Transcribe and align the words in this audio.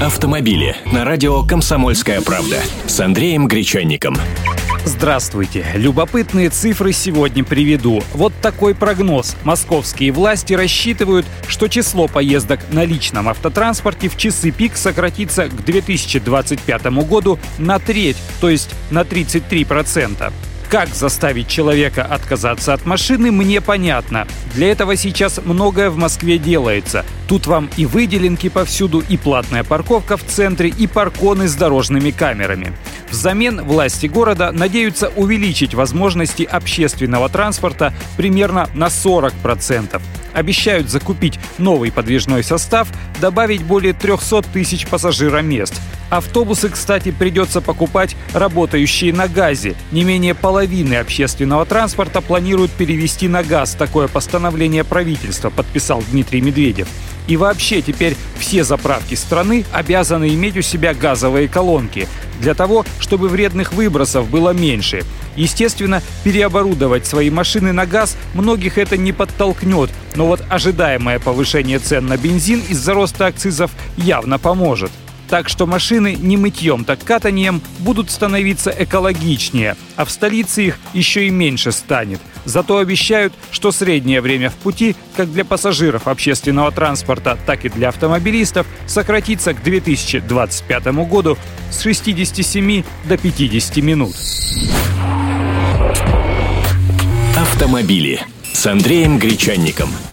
Автомобили 0.00 0.76
на 0.92 1.04
радио 1.04 1.42
«Комсомольская 1.42 2.20
правда» 2.20 2.58
с 2.86 3.00
Андреем 3.00 3.48
Гречанником. 3.48 4.14
Здравствуйте. 4.84 5.66
Любопытные 5.74 6.50
цифры 6.50 6.92
сегодня 6.92 7.42
приведу. 7.42 8.00
Вот 8.14 8.32
такой 8.40 8.76
прогноз. 8.76 9.36
Московские 9.42 10.12
власти 10.12 10.52
рассчитывают, 10.54 11.26
что 11.48 11.66
число 11.66 12.06
поездок 12.06 12.60
на 12.70 12.84
личном 12.84 13.28
автотранспорте 13.28 14.08
в 14.08 14.16
часы 14.16 14.52
пик 14.52 14.76
сократится 14.76 15.48
к 15.48 15.64
2025 15.64 16.86
году 17.08 17.40
на 17.58 17.80
треть, 17.80 18.18
то 18.40 18.48
есть 18.48 18.70
на 18.92 19.00
33%. 19.00 20.32
Как 20.68 20.94
заставить 20.94 21.48
человека 21.48 22.04
отказаться 22.04 22.74
от 22.74 22.84
машины, 22.84 23.32
мне 23.32 23.62
понятно. 23.62 24.26
Для 24.52 24.70
этого 24.70 24.96
сейчас 24.96 25.40
многое 25.42 25.88
в 25.88 25.96
Москве 25.96 26.36
делается. 26.36 27.06
Тут 27.26 27.46
вам 27.46 27.70
и 27.78 27.86
выделенки 27.86 28.50
повсюду, 28.50 29.02
и 29.08 29.16
платная 29.16 29.64
парковка 29.64 30.18
в 30.18 30.24
центре, 30.24 30.68
и 30.68 30.86
парконы 30.86 31.48
с 31.48 31.54
дорожными 31.54 32.10
камерами. 32.10 32.74
Взамен 33.10 33.62
власти 33.62 34.08
города 34.08 34.52
надеются 34.52 35.08
увеличить 35.08 35.72
возможности 35.72 36.42
общественного 36.42 37.30
транспорта 37.30 37.94
примерно 38.18 38.68
на 38.74 38.88
40%. 38.88 40.02
Обещают 40.38 40.88
закупить 40.88 41.36
новый 41.58 41.90
подвижной 41.90 42.44
состав, 42.44 42.86
добавить 43.20 43.64
более 43.64 43.92
300 43.92 44.42
тысяч 44.42 44.86
пассажиромест. 44.86 45.74
Автобусы, 46.10 46.68
кстати, 46.68 47.10
придется 47.10 47.60
покупать 47.60 48.14
работающие 48.32 49.12
на 49.12 49.26
газе. 49.26 49.74
Не 49.90 50.04
менее 50.04 50.36
половины 50.36 50.94
общественного 50.94 51.66
транспорта 51.66 52.20
планируют 52.20 52.70
перевести 52.70 53.26
на 53.26 53.42
газ. 53.42 53.74
Такое 53.74 54.06
постановление 54.06 54.84
правительства 54.84 55.50
подписал 55.50 56.04
Дмитрий 56.08 56.40
Медведев. 56.40 56.86
И 57.28 57.36
вообще 57.36 57.82
теперь 57.82 58.16
все 58.38 58.64
заправки 58.64 59.14
страны 59.14 59.64
обязаны 59.70 60.30
иметь 60.30 60.56
у 60.56 60.62
себя 60.62 60.94
газовые 60.94 61.46
колонки 61.46 62.08
для 62.40 62.54
того, 62.54 62.86
чтобы 62.98 63.28
вредных 63.28 63.72
выбросов 63.74 64.28
было 64.30 64.50
меньше. 64.50 65.02
Естественно, 65.36 66.02
переоборудовать 66.24 67.06
свои 67.06 67.30
машины 67.30 67.72
на 67.72 67.86
газ 67.86 68.16
многих 68.34 68.78
это 68.78 68.96
не 68.96 69.12
подтолкнет, 69.12 69.90
но 70.16 70.26
вот 70.26 70.42
ожидаемое 70.48 71.18
повышение 71.18 71.78
цен 71.78 72.06
на 72.06 72.16
бензин 72.16 72.62
из-за 72.68 72.94
роста 72.94 73.26
акцизов 73.26 73.70
явно 73.98 74.38
поможет. 74.38 74.90
Так 75.28 75.50
что 75.50 75.66
машины 75.66 76.16
не 76.18 76.36
мытьем, 76.36 76.84
так 76.84 77.04
катанием 77.04 77.60
будут 77.80 78.10
становиться 78.10 78.74
экологичнее, 78.76 79.76
а 79.96 80.04
в 80.06 80.10
столице 80.10 80.66
их 80.66 80.78
еще 80.94 81.26
и 81.26 81.30
меньше 81.30 81.70
станет. 81.70 82.20
Зато 82.46 82.78
обещают, 82.78 83.34
что 83.50 83.70
среднее 83.70 84.22
время 84.22 84.48
в 84.48 84.54
пути, 84.54 84.96
как 85.16 85.30
для 85.30 85.44
пассажиров 85.44 86.08
общественного 86.08 86.72
транспорта, 86.72 87.38
так 87.44 87.66
и 87.66 87.68
для 87.68 87.90
автомобилистов, 87.90 88.66
сократится 88.86 89.52
к 89.52 89.62
2025 89.62 90.86
году 91.06 91.36
с 91.70 91.82
67 91.82 92.82
до 93.04 93.18
50 93.18 93.76
минут. 93.78 94.14
Автомобили 97.36 98.22
с 98.52 98.66
Андреем 98.66 99.18
Гречанником. 99.18 99.90